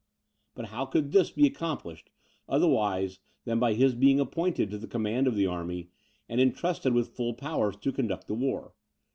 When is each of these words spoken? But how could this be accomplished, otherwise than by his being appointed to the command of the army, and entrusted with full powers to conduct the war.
But 0.55 0.65
how 0.69 0.87
could 0.87 1.11
this 1.11 1.29
be 1.29 1.45
accomplished, 1.45 2.09
otherwise 2.49 3.19
than 3.45 3.59
by 3.59 3.73
his 3.75 3.93
being 3.93 4.19
appointed 4.19 4.71
to 4.71 4.79
the 4.79 4.87
command 4.87 5.27
of 5.27 5.35
the 5.35 5.45
army, 5.45 5.89
and 6.27 6.41
entrusted 6.41 6.91
with 6.95 7.13
full 7.15 7.35
powers 7.35 7.75
to 7.75 7.91
conduct 7.91 8.25
the 8.25 8.33
war. 8.33 8.73